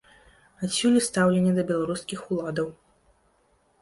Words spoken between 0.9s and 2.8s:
і стаўленне да беларускіх уладаў.